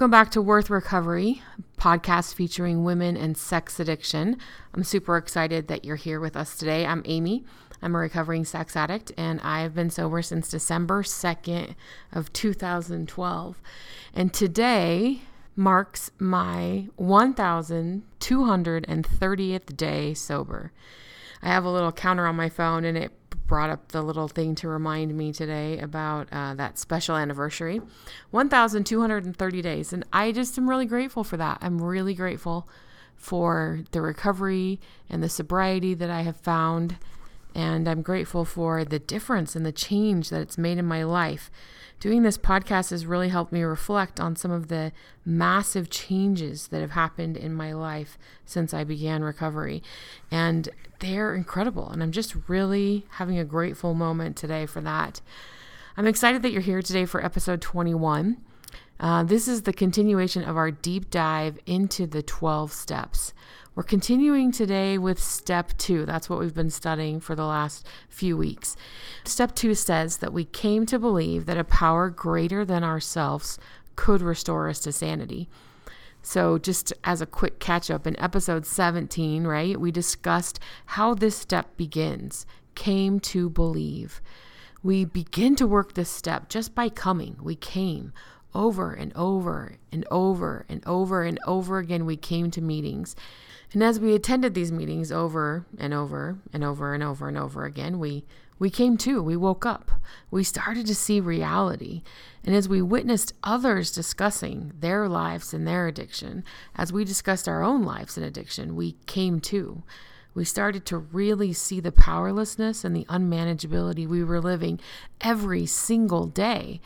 [0.00, 1.42] Welcome back to Worth Recovery,
[1.76, 4.38] podcast featuring women and sex addiction.
[4.72, 6.86] I'm super excited that you're here with us today.
[6.86, 7.44] I'm Amy.
[7.82, 11.74] I'm a recovering sex addict and I've been sober since December 2nd
[12.12, 13.60] of 2012.
[14.14, 15.20] And today
[15.54, 20.72] marks my 1230th day sober.
[21.42, 23.12] I have a little counter on my phone and it
[23.50, 27.80] brought up the little thing to remind me today about uh, that special anniversary.
[28.30, 31.58] 1230 days and i just am really grateful for that.
[31.60, 32.68] I'm really grateful
[33.16, 34.78] for the recovery
[35.10, 36.96] and the sobriety that i have found
[37.54, 41.50] and i'm grateful for the difference and the change that it's made in my life
[42.00, 44.90] doing this podcast has really helped me reflect on some of the
[45.24, 49.82] massive changes that have happened in my life since I began recovery.
[50.30, 51.90] And they're incredible.
[51.90, 55.20] And I'm just really having a grateful moment today for that.
[55.96, 58.38] I'm excited that you're here today for episode 21.
[59.00, 63.32] Uh, this is the continuation of our deep dive into the 12 steps.
[63.74, 66.04] We're continuing today with step two.
[66.04, 68.76] That's what we've been studying for the last few weeks.
[69.24, 73.58] Step two says that we came to believe that a power greater than ourselves
[73.96, 75.48] could restore us to sanity.
[76.20, 81.36] So, just as a quick catch up, in episode 17, right, we discussed how this
[81.36, 82.44] step begins
[82.74, 84.20] came to believe.
[84.82, 87.38] We begin to work this step just by coming.
[87.40, 88.12] We came
[88.54, 92.06] over and over and over and over and over again.
[92.06, 93.16] We came to meetings.
[93.72, 97.64] And as we attended these meetings over and over and over and over and over
[97.64, 98.24] again, we
[98.60, 99.90] we came to, we woke up.
[100.30, 102.02] We started to see reality.
[102.44, 106.44] And as we witnessed others discussing their lives and their addiction,
[106.76, 109.82] as we discussed our own lives and addiction, we came to.
[110.34, 114.78] We started to really see the powerlessness and the unmanageability we were living
[115.22, 116.82] every single day.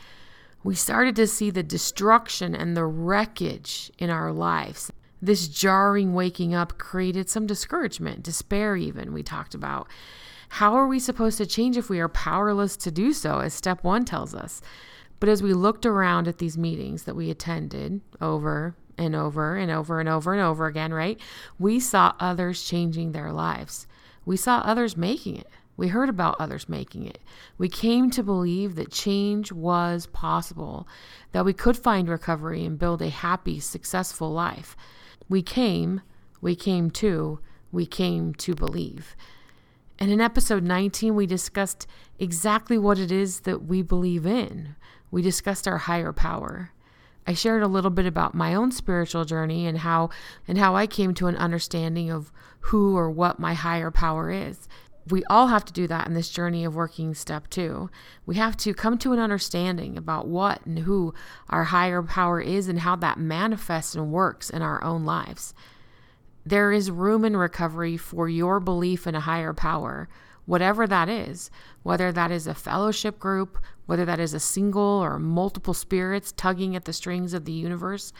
[0.65, 4.91] We started to see the destruction and the wreckage in our lives.
[5.21, 9.87] This jarring waking up created some discouragement, despair, even, we talked about.
[10.49, 13.83] How are we supposed to change if we are powerless to do so, as step
[13.83, 14.59] one tells us?
[15.19, 19.69] But as we looked around at these meetings that we attended over and over and
[19.69, 21.19] over and over and over again, right?
[21.59, 23.85] We saw others changing their lives.
[24.25, 25.47] We saw others making it.
[25.77, 27.19] We heard about others making it.
[27.57, 30.87] We came to believe that change was possible,
[31.33, 34.77] that we could find recovery and build a happy, successful life.
[35.27, 36.01] We came,
[36.41, 37.39] we came to,
[37.71, 39.15] we came to believe.
[39.99, 41.87] And in episode 19, we discussed
[42.19, 44.75] exactly what it is that we believe in.
[45.11, 46.71] We discussed our higher power.
[47.27, 50.09] I shared a little bit about my own spiritual journey and how
[50.47, 54.67] and how I came to an understanding of who or what my higher power is.
[55.07, 57.91] We all have to do that in this journey of working step 2.
[58.25, 61.13] We have to come to an understanding about what and who
[61.47, 65.53] our higher power is and how that manifests and works in our own lives.
[66.43, 70.09] There is room in recovery for your belief in a higher power,
[70.47, 71.51] whatever that is,
[71.83, 76.75] whether that is a fellowship group, whether that is a single or multiple spirits tugging
[76.75, 78.11] at the strings of the universe,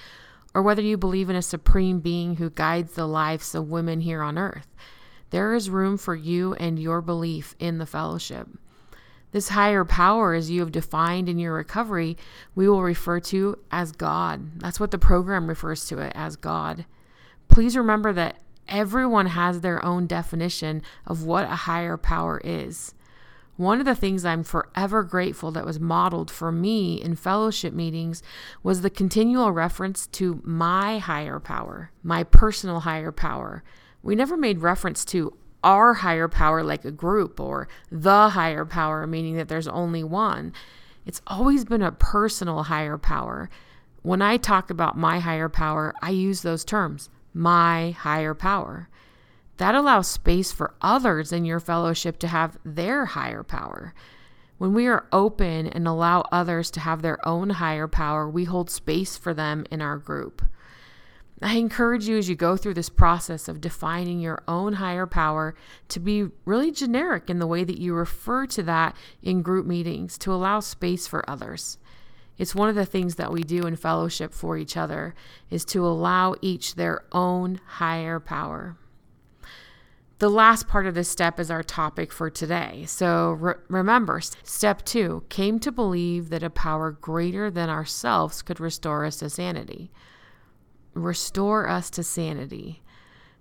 [0.53, 4.21] or whether you believe in a supreme being who guides the lives of women here
[4.21, 4.67] on earth.
[5.29, 8.47] There is room for you and your belief in the fellowship.
[9.31, 12.17] This higher power, as you have defined in your recovery,
[12.55, 14.59] we will refer to as God.
[14.59, 16.85] That's what the program refers to it as God
[17.47, 18.37] please remember that
[18.67, 22.93] everyone has their own definition of what a higher power is.
[23.57, 28.21] One of the things I'm forever grateful that was modeled for me in fellowship meetings
[28.61, 33.63] was the continual reference to my higher power, my personal higher power.
[34.05, 39.07] We never made reference to our higher power like a group or the higher power,
[39.07, 40.53] meaning that there's only one.
[41.07, 43.49] It's always been a personal higher power.
[44.03, 48.89] When I talk about my higher power, I use those terms my higher power.
[49.57, 53.95] That allows space for others in your fellowship to have their higher power.
[54.59, 58.69] When we are open and allow others to have their own higher power, we hold
[58.69, 60.45] space for them in our group.
[61.41, 65.53] I encourage you as you go through this process of defining your own higher power
[65.89, 70.17] to be really generic in the way that you refer to that in group meetings
[70.19, 71.77] to allow space for others.
[72.37, 75.13] It's one of the things that we do in fellowship for each other
[75.49, 78.77] is to allow each their own higher power.
[80.19, 82.85] The last part of this step is our topic for today.
[82.87, 88.61] So re- remember, step two came to believe that a power greater than ourselves could
[88.61, 89.91] restore us to sanity
[90.95, 92.81] restore us to sanity.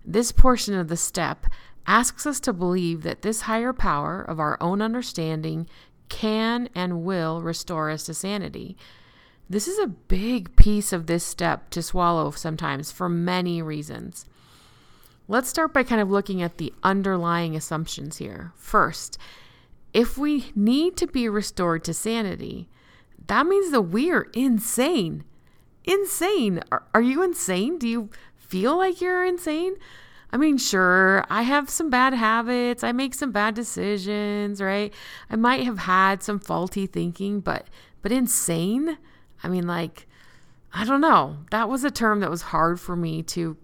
[0.05, 1.47] This portion of the step
[1.87, 5.67] asks us to believe that this higher power of our own understanding
[6.09, 8.77] can and will restore us to sanity.
[9.49, 14.27] This is a big piece of this step to swallow sometimes for many reasons.
[15.29, 18.53] Let's start by kind of looking at the underlying assumptions here.
[18.57, 19.17] First,
[19.95, 22.69] if we need to be restored to sanity,
[23.27, 25.25] that means that we are insane
[25.85, 26.63] insane.
[26.73, 27.79] Are, are you insane?
[27.79, 29.75] Do you feel like you're insane?
[30.33, 32.83] I mean, sure, I have some bad habits.
[32.83, 34.93] I make some bad decisions, right?
[35.31, 37.69] I might have had some faulty thinking, but
[38.03, 38.99] but insane?
[39.45, 40.09] I mean, like
[40.73, 41.39] I don't know.
[41.53, 43.57] That was a term that was hard for me to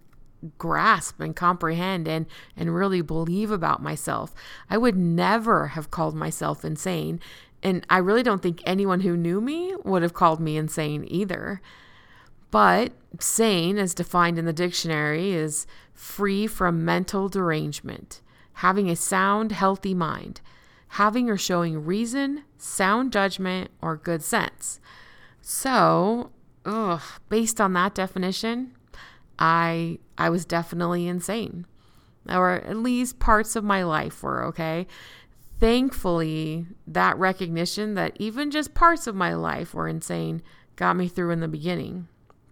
[0.59, 2.27] grasp and comprehend and
[2.57, 4.33] and really believe about myself.
[4.71, 7.19] I would never have called myself insane,
[7.65, 11.61] and I really don't think anyone who knew me would have called me insane either.
[12.51, 18.21] But sane, as defined in the dictionary, is free from mental derangement,
[18.55, 20.41] having a sound, healthy mind,
[20.89, 24.81] having or showing reason, sound judgment, or good sense.
[25.41, 26.31] So,
[26.65, 28.75] ugh, based on that definition,
[29.39, 31.67] I I was definitely insane.
[32.29, 34.87] Or at least parts of my life were okay.
[35.59, 40.43] Thankfully, that recognition that even just parts of my life were insane
[40.77, 42.09] got me through in the beginning.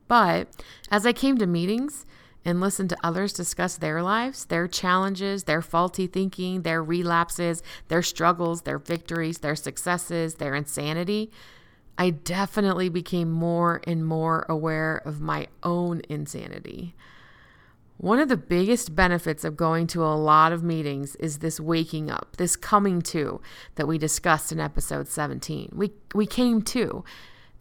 [0.09, 0.49] But
[0.91, 2.07] as I came to meetings
[2.45, 8.03] and listened to others discuss their lives, their challenges, their faulty thinking, their relapses, their
[8.03, 11.31] struggles, their victories, their successes, their insanity,
[11.99, 16.95] I definitely became more and more aware of my own insanity.
[17.97, 22.09] One of the biggest benefits of going to a lot of meetings is this waking
[22.09, 23.41] up, this coming to
[23.75, 25.73] that we discussed in episode 17.
[25.75, 27.05] We we came to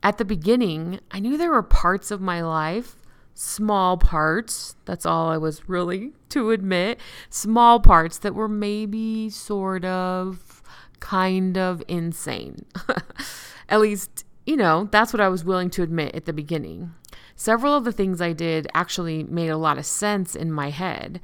[0.04, 2.96] at the beginning, I knew there were parts of my life,
[3.34, 7.00] small parts, that's all I was really to admit,
[7.30, 10.62] small parts that were maybe sort of
[11.00, 12.66] kind of insane.
[13.70, 16.94] at least, you know, that's what I was willing to admit at the beginning.
[17.36, 21.22] Several of the things I did actually made a lot of sense in my head.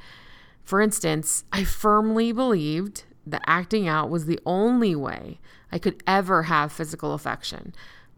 [0.63, 5.39] For instance, I firmly believed that acting out was the only way
[5.71, 7.73] I could ever have physical affection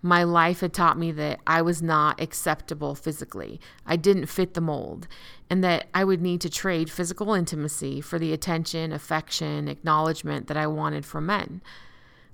[0.05, 3.59] my life had taught me that I was not acceptable physically.
[3.87, 5.07] I didn't fit the mold,
[5.49, 10.57] and that I would need to trade physical intimacy for the attention, affection, acknowledgement that
[10.57, 11.59] I wanted from men.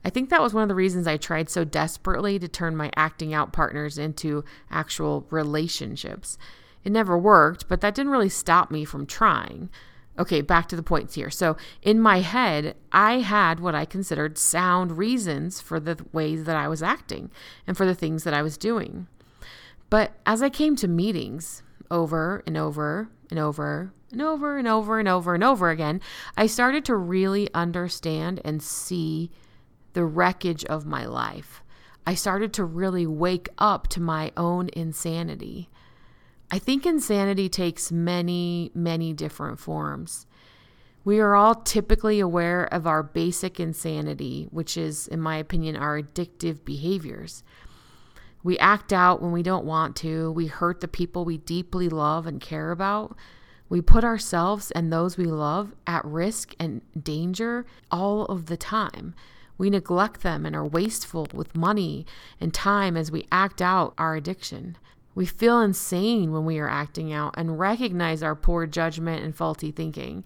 [0.04, 2.92] I think that was one of the reasons I tried so desperately to turn my
[2.98, 6.38] acting out partners into actual relationships.
[6.84, 9.70] It never worked, but that didn't really stop me from trying.
[10.20, 11.30] Okay, back to the points here.
[11.30, 16.56] So, in my head, I had what I considered sound reasons for the ways that
[16.56, 17.32] I was acting
[17.66, 19.08] and for the things that I was doing.
[19.90, 25.00] But as I came to meetings over and over and over and over and over
[25.00, 26.02] and over and over again,
[26.36, 29.32] I started to really understand and see
[29.94, 31.64] the wreckage of my life.
[32.06, 35.70] I started to really wake up to my own insanity.
[36.54, 40.28] I think insanity takes many, many different forms.
[41.06, 46.02] We are all typically aware of our basic insanity, which is, in my opinion, our
[46.02, 47.44] addictive behaviors.
[48.44, 50.30] We act out when we don't want to.
[50.34, 53.16] We hurt the people we deeply love and care about.
[53.70, 59.16] We put ourselves and those we love at risk and danger all of the time.
[59.58, 62.06] We neglect them and are wasteful with money
[62.42, 64.76] and time as we act out our addiction.
[65.14, 69.72] We feel insane when we are acting out and recognize our poor judgment and faulty
[69.72, 70.24] thinking.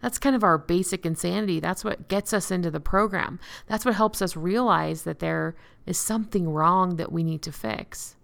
[0.00, 1.60] That's kind of our basic insanity.
[1.60, 3.38] That's what gets us into the program.
[3.66, 5.54] That's what helps us realize that there
[5.86, 8.16] is something wrong that we need to fix.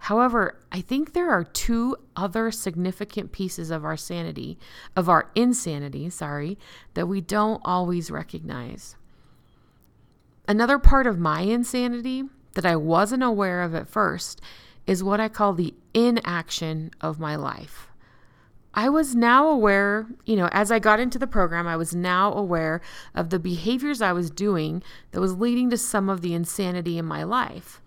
[0.00, 4.58] However, I think there are two other significant pieces of our sanity,
[4.94, 6.58] of our insanity, sorry,
[6.92, 8.96] that we don't always recognize.
[10.46, 14.42] Another part of my insanity that I wasn't aware of at first
[14.86, 17.88] is what I call the inaction of my life.
[18.76, 22.32] I was now aware, you know, as I got into the program, I was now
[22.32, 22.80] aware
[23.14, 27.04] of the behaviors I was doing that was leading to some of the insanity in
[27.04, 27.80] my life.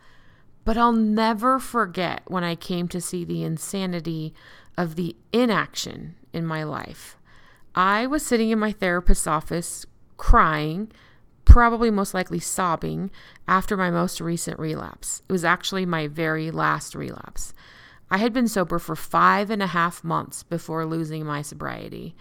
[0.64, 4.34] But I'll never forget when I came to see the insanity
[4.78, 7.18] of the inaction in my life.
[7.76, 9.86] I was sitting in my therapist's office
[10.16, 10.92] crying,
[11.48, 13.10] probably most likely sobbing,
[13.48, 15.24] after my most recent relapse.
[15.30, 17.54] It was actually my very last relapse.
[18.12, 22.16] I had been sober for five and a half months before losing my sobriety.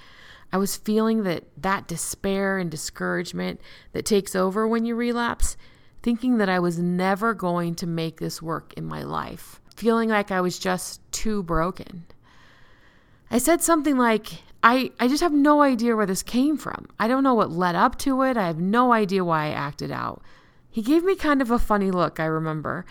[0.52, 3.60] I was feeling that that despair and discouragement
[3.92, 5.56] that takes over when you relapse,
[6.02, 10.30] thinking that I was never going to make this work in my life, feeling like
[10.30, 12.04] I was just too broken.
[13.30, 16.88] I said something like, I, I just have no idea where this came from.
[16.98, 18.36] I don't know what led up to it.
[18.36, 20.22] I have no idea why I acted out.
[20.70, 22.84] He gave me kind of a funny look, I remember.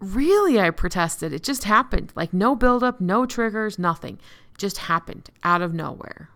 [0.00, 1.32] Really, I protested.
[1.32, 2.12] It just happened.
[2.14, 4.18] Like no buildup, no triggers, nothing.
[4.52, 6.30] It just happened out of nowhere.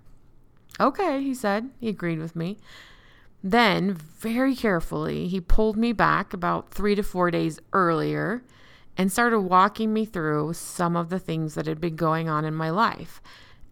[0.80, 1.70] Okay, he said.
[1.80, 2.58] He agreed with me.
[3.42, 8.42] Then, very carefully, he pulled me back about three to four days earlier
[8.96, 12.54] and started walking me through some of the things that had been going on in
[12.54, 13.20] my life.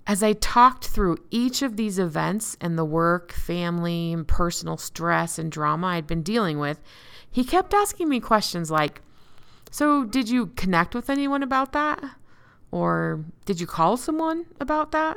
[0.06, 5.38] As I talked through each of these events and the work, family, and personal stress
[5.38, 6.80] and drama I'd been dealing with,
[7.30, 9.00] he kept asking me questions like,
[9.70, 12.02] So, did you connect with anyone about that?
[12.72, 15.16] Or did you call someone about that?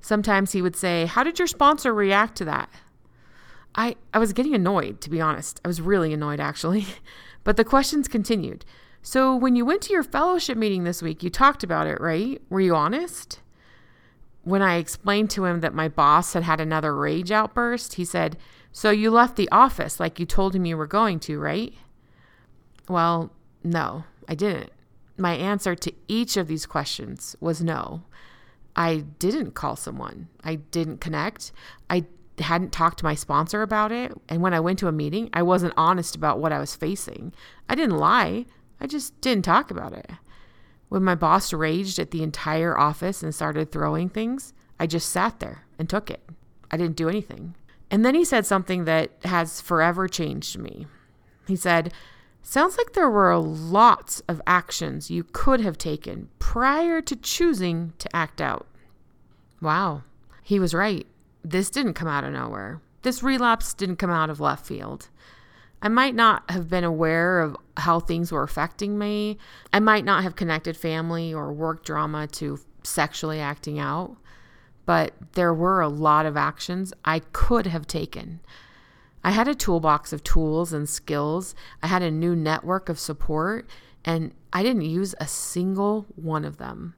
[0.00, 2.68] Sometimes he would say, How did your sponsor react to that?
[3.74, 5.60] I, I was getting annoyed, to be honest.
[5.64, 6.86] I was really annoyed, actually.
[7.44, 8.66] But the questions continued.
[9.00, 12.42] So, when you went to your fellowship meeting this week, you talked about it, right?
[12.50, 13.40] Were you honest?
[14.48, 18.38] When I explained to him that my boss had had another rage outburst, he said,
[18.72, 21.74] So you left the office like you told him you were going to, right?
[22.88, 23.30] Well,
[23.62, 24.70] no, I didn't.
[25.18, 28.04] My answer to each of these questions was no.
[28.74, 30.28] I didn't call someone.
[30.42, 31.52] I didn't connect.
[31.90, 32.06] I
[32.38, 34.14] hadn't talked to my sponsor about it.
[34.30, 37.34] And when I went to a meeting, I wasn't honest about what I was facing.
[37.68, 38.46] I didn't lie,
[38.80, 40.10] I just didn't talk about it.
[40.88, 45.40] When my boss raged at the entire office and started throwing things, I just sat
[45.40, 46.22] there and took it.
[46.70, 47.54] I didn't do anything.
[47.90, 50.86] And then he said something that has forever changed me.
[51.46, 51.92] He said,
[52.42, 58.14] Sounds like there were lots of actions you could have taken prior to choosing to
[58.16, 58.66] act out.
[59.60, 60.04] Wow,
[60.42, 61.06] he was right.
[61.44, 62.80] This didn't come out of nowhere.
[63.02, 65.08] This relapse didn't come out of left field.
[65.80, 69.38] I might not have been aware of how things were affecting me.
[69.72, 74.16] I might not have connected family or work drama to sexually acting out,
[74.86, 78.40] but there were a lot of actions I could have taken.
[79.22, 81.54] I had a toolbox of tools and skills.
[81.82, 83.68] I had a new network of support,
[84.04, 86.94] and I didn't use a single one of them.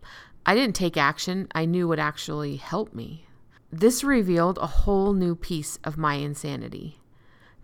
[0.46, 3.26] I didn't take action I knew would actually help me.
[3.70, 6.99] This revealed a whole new piece of my insanity.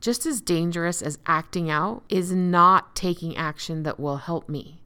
[0.06, 4.80] Just as dangerous as acting out is not taking action that will help me.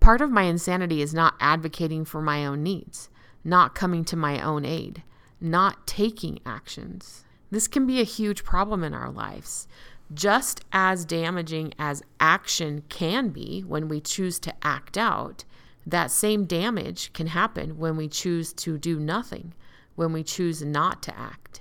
[0.00, 3.10] Part of my insanity is not advocating for my own needs,
[3.44, 5.02] not coming to my own aid,
[5.38, 7.26] not taking actions.
[7.50, 9.68] This can be a huge problem in our lives.
[10.14, 15.44] Just as damaging as action can be when we choose to act out,
[15.84, 19.52] that same damage can happen when we choose to do nothing,
[19.94, 21.60] when we choose not to act.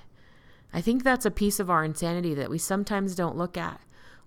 [0.74, 3.80] I think that's a piece of our insanity that we sometimes don't look at.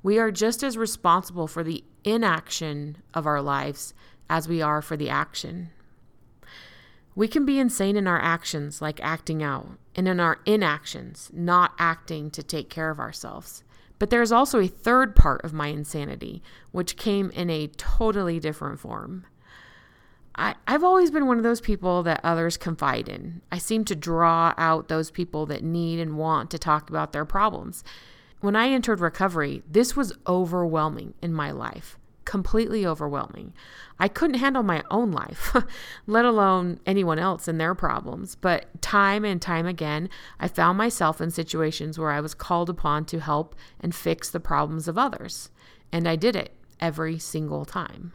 [0.03, 3.93] We are just as responsible for the inaction of our lives
[4.31, 5.71] as we are for the action.
[7.17, 11.73] We can be insane in our actions, like acting out, and in our inactions, not
[11.79, 13.65] acting to take care of ourselves.
[13.99, 18.38] But there is also a third part of my insanity, which came in a totally
[18.38, 19.25] different form.
[20.37, 23.40] I, I've always been one of those people that others confide in.
[23.50, 27.25] I seem to draw out those people that need and want to talk about their
[27.25, 27.83] problems.
[28.40, 33.55] When I entered recovery, this was overwhelming in my life completely overwhelming.
[33.99, 35.57] I couldn't handle my own life,
[36.07, 38.35] let alone anyone else and their problems.
[38.35, 43.07] But time and time again, I found myself in situations where I was called upon
[43.07, 45.50] to help and fix the problems of others.
[45.90, 48.12] And I did it every single time.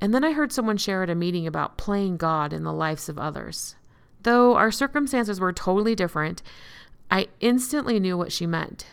[0.00, 3.08] And then I heard someone share at a meeting about playing God in the lives
[3.08, 3.76] of others.
[4.22, 6.42] Though our circumstances were totally different,
[7.10, 8.86] I instantly knew what she meant.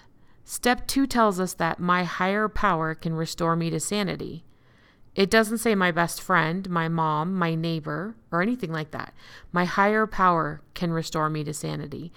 [0.45, 4.43] Step two tells us that my higher power can restore me to sanity.
[5.15, 9.13] It doesn't say my best friend, my mom, my neighbor, or anything like that.
[9.51, 12.11] My higher power can restore me to sanity.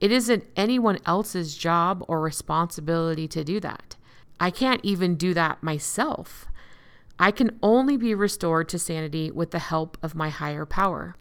[0.00, 3.96] It isn't anyone else's job or responsibility to do that.
[4.40, 6.46] I can't even do that myself.
[7.18, 11.16] I can only be restored to sanity with the help of my higher power.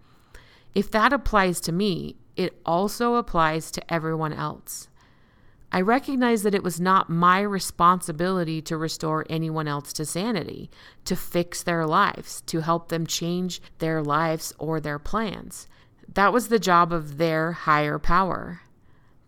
[0.75, 4.89] If that applies to me, it also applies to everyone else.
[5.71, 10.69] I recognize that it was not my responsibility to restore anyone else to sanity,
[11.05, 15.67] to fix their lives, to help them change their lives or their plans.
[16.13, 18.61] That was the job of their higher power.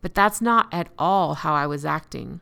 [0.02, 2.40] But that's not at all how I was acting.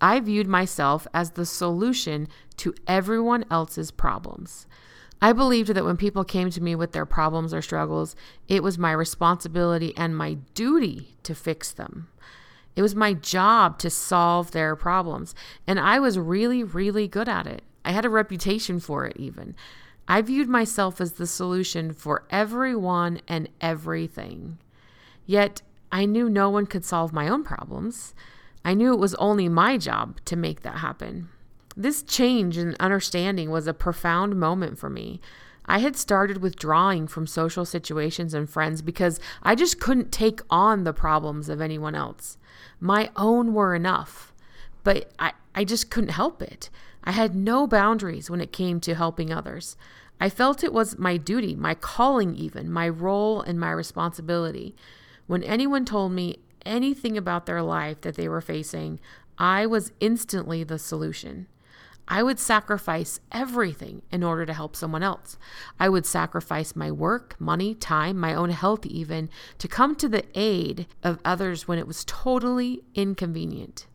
[0.00, 2.28] I viewed myself as the solution
[2.58, 4.66] to everyone else's problems.
[5.20, 8.14] I believed that when people came to me with their problems or struggles,
[8.46, 12.08] it was my responsibility and my duty to fix them.
[12.76, 15.34] It was my job to solve their problems.
[15.66, 17.62] And I was really, really good at it.
[17.84, 19.56] I had a reputation for it, even.
[20.06, 24.58] I viewed myself as the solution for everyone and everything.
[25.26, 28.14] Yet, I knew no one could solve my own problems.
[28.68, 31.30] I knew it was only my job to make that happen.
[31.74, 35.22] This change in understanding was a profound moment for me.
[35.64, 40.84] I had started withdrawing from social situations and friends because I just couldn't take on
[40.84, 42.36] the problems of anyone else.
[42.78, 44.34] My own were enough,
[44.84, 46.68] but I, I just couldn't help it.
[47.02, 49.78] I had no boundaries when it came to helping others.
[50.20, 54.76] I felt it was my duty, my calling, even, my role and my responsibility.
[55.26, 59.00] When anyone told me anything about their life that they were facing,
[59.38, 61.48] I was instantly the solution.
[62.10, 65.36] I would sacrifice everything in order to help someone else.
[65.78, 70.24] I would sacrifice my work, money, time, my own health, even to come to the
[70.34, 73.86] aid of others when it was totally inconvenient.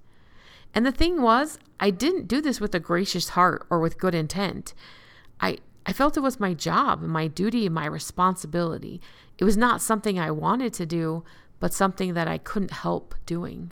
[0.76, 4.16] And the thing was, I didn't do this with a gracious heart or with good
[4.16, 4.74] intent.
[5.42, 9.02] I, I felt it was my job, my duty, my responsibility.
[9.40, 11.24] It was not something I wanted to do,
[11.64, 13.72] but something that I couldn't help doing.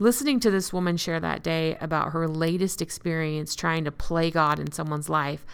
[0.00, 4.58] Listening to this woman share that day about her latest experience trying to play God
[4.58, 5.46] in someone's life,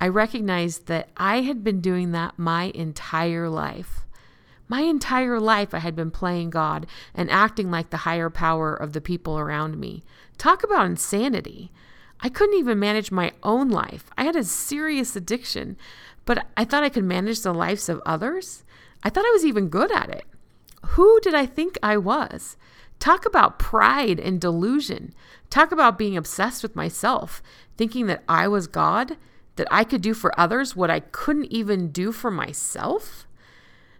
[0.00, 4.04] I recognized that I had been doing that my entire life.
[4.66, 8.92] My entire life, I had been playing God and acting like the higher power of
[8.92, 10.02] the people around me.
[10.36, 11.70] Talk about insanity.
[12.18, 14.10] I couldn't even manage my own life.
[14.18, 15.76] I had a serious addiction,
[16.24, 18.64] but I thought I could manage the lives of others.
[19.04, 20.24] I thought I was even good at it.
[20.90, 22.56] Who did I think I was?
[22.98, 25.14] Talk about pride and delusion.
[25.50, 27.42] Talk about being obsessed with myself,
[27.76, 29.16] thinking that I was God,
[29.56, 33.26] that I could do for others what I couldn't even do for myself.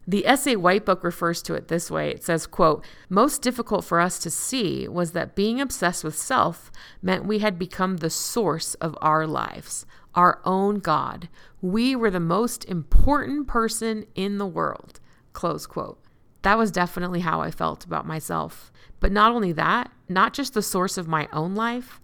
[0.08, 2.11] The SA White Book refers to it this way.
[2.11, 6.70] It says, quote, most difficult for us to see was that being obsessed with self
[7.02, 9.84] meant we had become the source of our lives,
[10.14, 11.28] our own God.
[11.61, 15.00] We were the most important person in the world,
[15.32, 15.98] close quote.
[16.46, 18.70] That was definitely how I felt about myself.
[19.00, 22.00] But not only that, not just the source of my own life,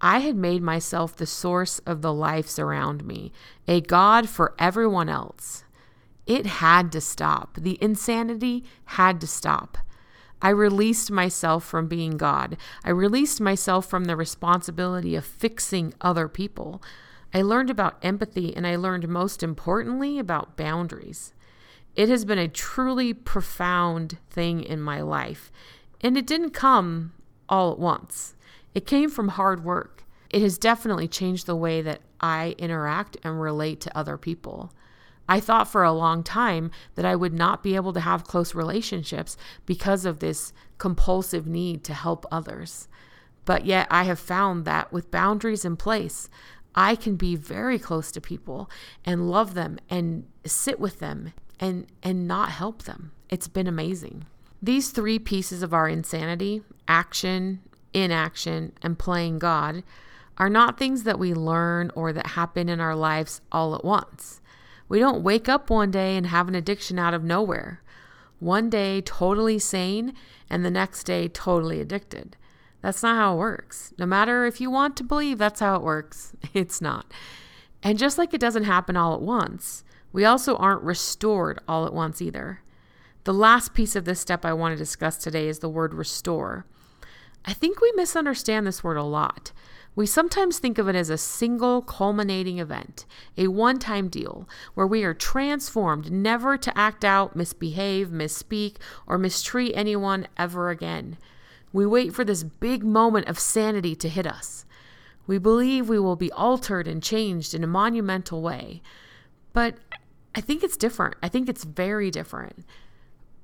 [0.00, 3.32] I had made myself the source of the lives around me,
[3.68, 5.64] a God for everyone else.
[6.26, 7.58] It had to stop.
[7.60, 9.76] The insanity had to stop.
[10.40, 12.56] I released myself from being God.
[12.82, 16.82] I released myself from the responsibility of fixing other people.
[17.34, 21.34] I learned about empathy and I learned most importantly about boundaries.
[21.94, 25.52] It has been a truly profound thing in my life.
[26.00, 27.12] And it didn't come
[27.48, 28.34] all at once,
[28.74, 30.04] it came from hard work.
[30.30, 34.72] It has definitely changed the way that I interact and relate to other people.
[35.28, 38.54] I thought for a long time that I would not be able to have close
[38.54, 42.88] relationships because of this compulsive need to help others.
[43.44, 46.30] But yet, I have found that with boundaries in place,
[46.74, 48.70] I can be very close to people
[49.04, 53.12] and love them and sit with them and, and not help them.
[53.30, 54.26] It's been amazing.
[54.60, 57.60] These three pieces of our insanity action,
[57.94, 59.84] inaction, and playing God
[60.36, 64.40] are not things that we learn or that happen in our lives all at once.
[64.88, 67.80] We don't wake up one day and have an addiction out of nowhere.
[68.40, 70.14] One day, totally sane,
[70.50, 72.36] and the next day, totally addicted.
[72.80, 73.94] That's not how it works.
[73.98, 77.06] No matter if you want to believe that's how it works, it's not.
[77.84, 81.94] And just like it doesn't happen all at once, we also aren't restored all at
[81.94, 82.60] once either.
[83.24, 86.66] The last piece of this step I want to discuss today is the word restore.
[87.44, 89.52] I think we misunderstand this word a lot.
[89.94, 93.04] We sometimes think of it as a single culminating event,
[93.36, 99.18] a one time deal, where we are transformed never to act out, misbehave, misspeak, or
[99.18, 101.18] mistreat anyone ever again.
[101.72, 104.64] We wait for this big moment of sanity to hit us.
[105.26, 108.82] We believe we will be altered and changed in a monumental way.
[109.52, 109.76] But
[110.34, 111.16] I think it's different.
[111.22, 112.64] I think it's very different.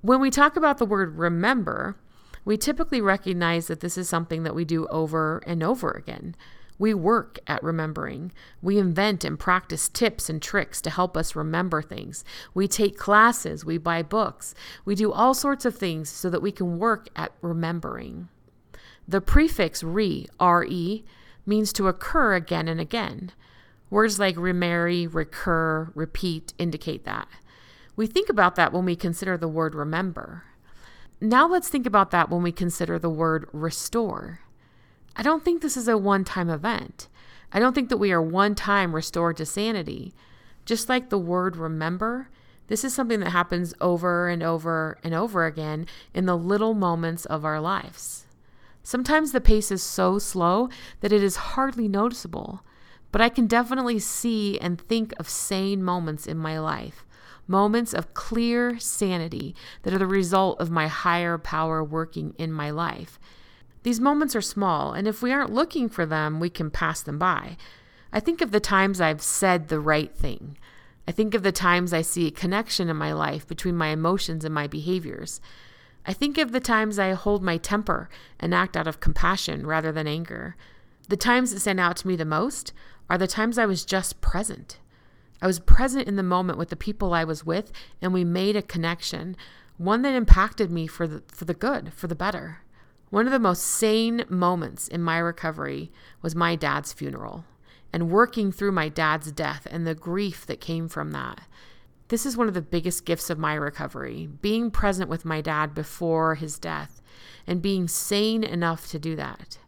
[0.00, 1.96] When we talk about the word remember,
[2.44, 6.34] we typically recognize that this is something that we do over and over again.
[6.78, 8.32] We work at remembering.
[8.62, 12.24] We invent and practice tips and tricks to help us remember things.
[12.54, 16.52] We take classes, we buy books, we do all sorts of things so that we
[16.52, 18.28] can work at remembering.
[19.08, 21.04] The prefix re, re,
[21.44, 23.32] means to occur again and again.
[23.90, 27.28] Words like remarry, recur, repeat indicate that.
[27.96, 30.44] We think about that when we consider the word remember.
[31.20, 34.40] Now let's think about that when we consider the word restore.
[35.16, 37.08] I don't think this is a one time event.
[37.52, 40.14] I don't think that we are one time restored to sanity.
[40.64, 42.28] Just like the word remember,
[42.68, 47.24] this is something that happens over and over and over again in the little moments
[47.24, 48.26] of our lives.
[48.82, 50.68] Sometimes the pace is so slow
[51.00, 52.62] that it is hardly noticeable,
[53.10, 57.04] but I can definitely see and think of sane moments in my life,
[57.46, 62.70] moments of clear sanity that are the result of my higher power working in my
[62.70, 63.18] life.
[63.82, 67.18] These moments are small, and if we aren't looking for them, we can pass them
[67.18, 67.56] by.
[68.12, 70.58] I think of the times I've said the right thing.
[71.06, 74.44] I think of the times I see a connection in my life between my emotions
[74.44, 75.40] and my behaviors.
[76.04, 79.92] I think of the times I hold my temper and act out of compassion rather
[79.92, 80.56] than anger.
[81.08, 82.72] The times that stand out to me the most
[83.08, 84.78] are the times I was just present.
[85.40, 88.56] I was present in the moment with the people I was with, and we made
[88.56, 89.36] a connection,
[89.76, 92.62] one that impacted me for the, for the good, for the better.
[93.10, 95.90] One of the most sane moments in my recovery
[96.20, 97.44] was my dad's funeral
[97.92, 101.40] and working through my dad's death and the grief that came from that.
[102.08, 105.74] This is one of the biggest gifts of my recovery being present with my dad
[105.74, 107.00] before his death
[107.46, 109.58] and being sane enough to do that.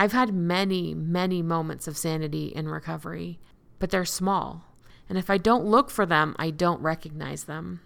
[0.00, 3.40] I've had many, many moments of sanity in recovery,
[3.80, 4.64] but they're small.
[5.08, 7.80] And if I don't look for them, I don't recognize them.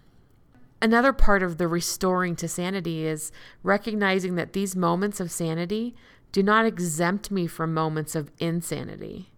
[0.79, 3.31] Another part of the restoring to sanity is
[3.63, 5.95] recognizing that these moments of sanity
[6.31, 9.31] do not exempt me from moments of insanity.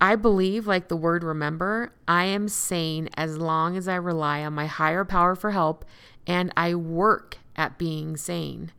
[0.00, 4.52] I believe, like the word remember, I am sane as long as I rely on
[4.52, 5.84] my higher power for help
[6.26, 8.72] and I work at being sane.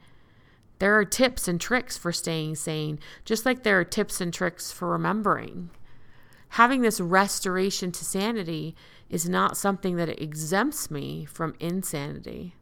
[0.84, 4.70] There are tips and tricks for staying sane, just like there are tips and tricks
[4.70, 5.70] for remembering.
[6.50, 8.76] Having this restoration to sanity
[9.10, 12.56] is not something that exempts me from insanity.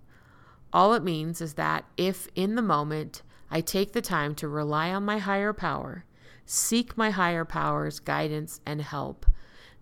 [0.71, 4.91] All it means is that if in the moment I take the time to rely
[4.91, 6.05] on my higher power,
[6.45, 9.25] seek my higher power's guidance and help,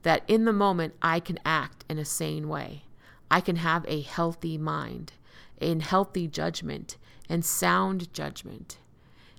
[0.04, 2.84] that in the moment I can act in a sane way.
[3.30, 5.12] I can have a healthy mind,
[5.60, 6.96] in healthy judgment,
[7.30, 8.78] and sound judgment.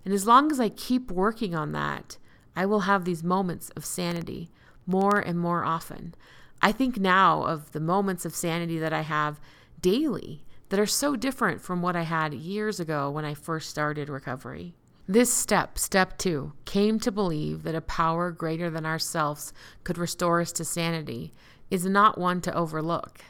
[0.05, 2.17] And as long as I keep working on that,
[2.57, 4.51] I will have these moments of sanity
[4.87, 6.15] more and more often.
[6.63, 9.41] I think now of the moments of sanity that I have
[9.81, 14.09] daily that are so different from what I had years ago when I first started
[14.09, 14.75] recovery.
[15.09, 20.41] This step, step two, came to believe that a power greater than ourselves could restore
[20.41, 21.33] us to sanity,
[21.71, 23.21] is not one to overlook.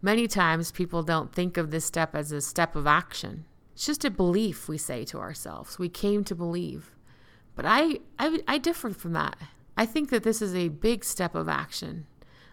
[0.00, 3.44] Many times people don't think of this step as a step of action.
[3.74, 5.78] It's just a belief we say to ourselves.
[5.78, 6.94] We came to believe.
[7.56, 9.36] But I, I, I differ from that.
[9.76, 12.06] I think that this is a big step of action.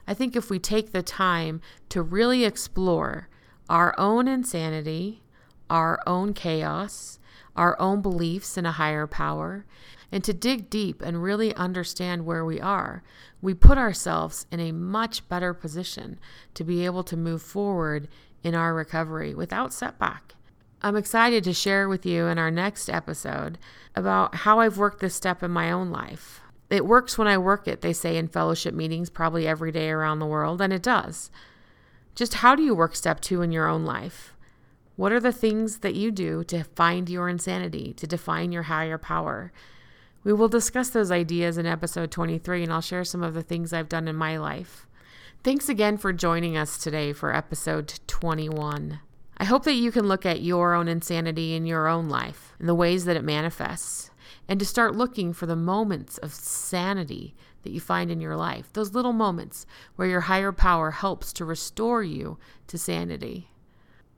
[0.07, 3.29] I think if we take the time to really explore
[3.69, 5.21] our own insanity,
[5.69, 7.19] our own chaos,
[7.55, 9.65] our own beliefs in a higher power,
[10.11, 13.03] and to dig deep and really understand where we are,
[13.41, 16.19] we put ourselves in a much better position
[16.55, 18.07] to be able to move forward
[18.43, 20.33] in our recovery without setback.
[20.83, 23.59] I'm excited to share with you in our next episode
[23.95, 26.41] about how I've worked this step in my own life.
[26.71, 30.19] It works when I work it, they say in fellowship meetings probably every day around
[30.19, 31.29] the world, and it does.
[32.15, 34.33] Just how do you work step two in your own life?
[34.95, 38.97] What are the things that you do to find your insanity, to define your higher
[38.97, 39.51] power?
[40.23, 43.71] We will discuss those ideas in episode 23, and I'll share some of the things
[43.71, 44.87] I've done in my life.
[45.43, 48.99] Thanks again for joining us today for episode 21.
[49.41, 52.69] I hope that you can look at your own insanity in your own life and
[52.69, 54.11] the ways that it manifests,
[54.47, 58.71] and to start looking for the moments of sanity that you find in your life,
[58.73, 63.49] those little moments where your higher power helps to restore you to sanity.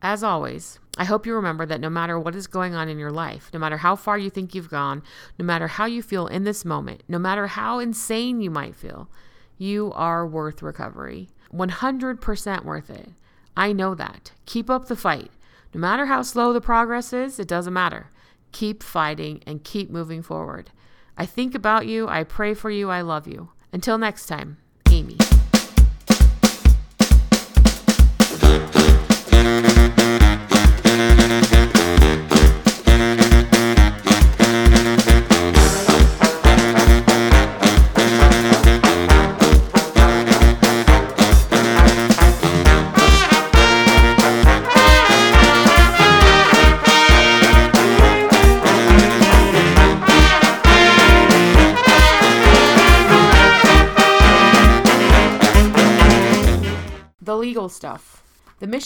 [0.01, 3.09] As always, I hope you remember that no matter what is going on in your
[3.09, 5.03] life, no matter how far you think you've gone,
[5.39, 9.09] no matter how you feel in this moment, no matter how insane you might feel,
[9.57, 11.29] you are worth recovery.
[11.53, 13.11] 100% worth it.
[13.55, 14.31] I know that.
[14.45, 15.31] Keep up the fight.
[15.73, 18.09] No matter how slow the progress is, it doesn't matter.
[18.51, 20.71] Keep fighting and keep moving forward.
[21.17, 22.07] I think about you.
[22.07, 22.89] I pray for you.
[22.89, 23.49] I love you.
[23.71, 24.57] Until next time,
[24.89, 25.17] Amy.